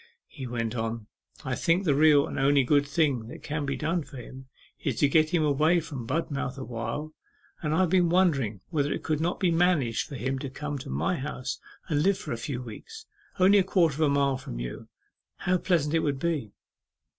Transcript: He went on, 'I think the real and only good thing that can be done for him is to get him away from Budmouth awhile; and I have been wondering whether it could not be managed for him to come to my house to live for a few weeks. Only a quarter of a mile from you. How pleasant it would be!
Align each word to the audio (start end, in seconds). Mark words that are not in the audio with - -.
He 0.29 0.47
went 0.47 0.73
on, 0.75 1.05
'I 1.45 1.53
think 1.57 1.83
the 1.83 1.93
real 1.93 2.25
and 2.25 2.39
only 2.39 2.63
good 2.63 2.87
thing 2.87 3.27
that 3.27 3.43
can 3.43 3.67
be 3.67 3.75
done 3.75 4.01
for 4.03 4.17
him 4.17 4.47
is 4.79 4.97
to 4.97 5.07
get 5.07 5.29
him 5.29 5.43
away 5.43 5.79
from 5.79 6.07
Budmouth 6.07 6.57
awhile; 6.57 7.13
and 7.61 7.71
I 7.75 7.81
have 7.81 7.91
been 7.91 8.09
wondering 8.09 8.61
whether 8.71 8.91
it 8.91 9.03
could 9.03 9.19
not 9.21 9.39
be 9.39 9.51
managed 9.51 10.07
for 10.07 10.15
him 10.15 10.39
to 10.39 10.49
come 10.49 10.79
to 10.79 10.89
my 10.89 11.17
house 11.17 11.59
to 11.87 11.93
live 11.93 12.17
for 12.17 12.31
a 12.31 12.37
few 12.37 12.63
weeks. 12.63 13.05
Only 13.37 13.59
a 13.59 13.63
quarter 13.63 13.93
of 13.97 14.01
a 14.09 14.09
mile 14.09 14.37
from 14.37 14.57
you. 14.59 14.87
How 15.35 15.59
pleasant 15.59 15.93
it 15.93 15.99
would 15.99 16.17
be! 16.17 16.53